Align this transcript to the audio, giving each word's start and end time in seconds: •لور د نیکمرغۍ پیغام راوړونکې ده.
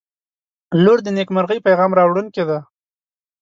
•لور 0.83 0.99
د 1.03 1.07
نیکمرغۍ 1.17 1.59
پیغام 1.67 1.91
راوړونکې 1.99 2.43
ده. 2.49 2.59